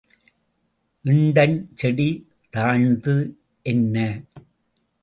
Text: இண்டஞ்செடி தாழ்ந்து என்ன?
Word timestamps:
இண்டஞ்செடி 1.05 2.09
தாழ்ந்து 2.53 3.15
என்ன? 3.65 3.97